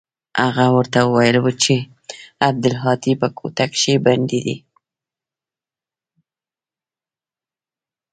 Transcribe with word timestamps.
هغه 0.43 0.65
ورته 0.75 0.99
ويلي 1.13 1.41
و 1.41 1.47
چې 1.63 1.75
عبدالهادي 2.47 3.13
په 3.21 3.27
کوټه 3.37 3.65
کښې 3.71 3.95
بندي 4.05 4.39
دى. 4.45 4.57